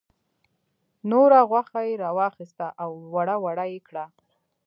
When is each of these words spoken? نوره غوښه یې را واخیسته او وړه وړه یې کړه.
نوره 1.09 1.39
غوښه 1.49 1.81
یې 1.87 1.93
را 2.03 2.09
واخیسته 2.17 2.67
او 2.83 2.91
وړه 3.13 3.35
وړه 3.43 3.65
یې 3.73 3.79
کړه. 3.87 4.05